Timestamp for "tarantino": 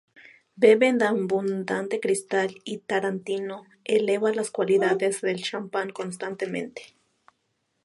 2.79-3.65